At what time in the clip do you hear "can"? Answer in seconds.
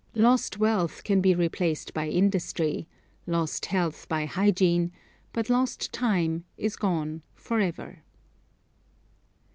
1.03-1.21